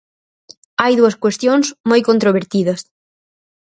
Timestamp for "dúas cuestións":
0.99-1.65